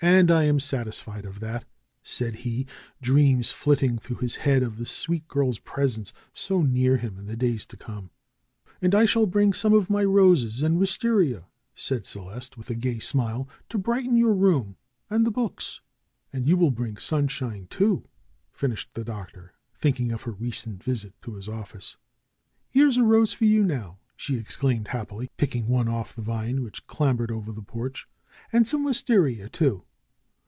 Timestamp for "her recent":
20.23-20.83